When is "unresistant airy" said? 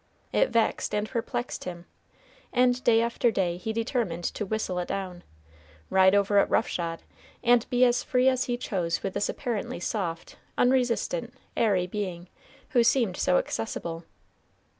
10.57-11.85